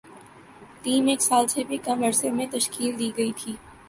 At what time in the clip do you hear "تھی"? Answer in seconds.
3.39-3.53